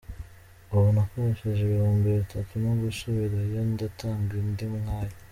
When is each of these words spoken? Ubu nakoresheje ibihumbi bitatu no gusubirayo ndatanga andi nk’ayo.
Ubu 0.73 0.87
nakoresheje 0.95 1.61
ibihumbi 1.63 2.07
bitatu 2.19 2.53
no 2.63 2.71
gusubirayo 2.81 3.59
ndatanga 3.71 4.33
andi 4.41 4.65
nk’ayo. 4.83 5.15